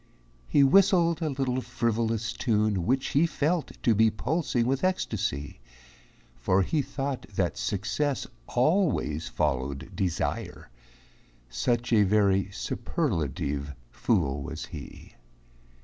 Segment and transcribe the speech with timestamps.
[0.47, 5.59] He whistled a little frivolous tune Which he felt to be pulsing with ecstasy,
[6.37, 10.71] For he thought that success always followed desire,
[11.51, 15.13] Such a very superlative fool was he.